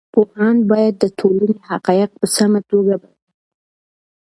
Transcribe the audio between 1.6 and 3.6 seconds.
حقایق په سمه توګه بیان کړي.